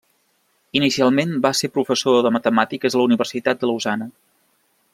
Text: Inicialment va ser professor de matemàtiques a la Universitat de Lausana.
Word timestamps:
Inicialment 0.77 1.35
va 1.43 1.51
ser 1.59 1.69
professor 1.75 2.17
de 2.27 2.31
matemàtiques 2.37 2.97
a 2.97 3.01
la 3.03 3.07
Universitat 3.11 3.61
de 3.65 3.71
Lausana. 3.73 4.09